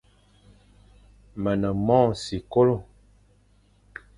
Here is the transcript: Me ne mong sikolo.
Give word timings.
Me 1.41 1.51
ne 1.61 1.69
mong 1.85 2.11
sikolo. 2.23 2.75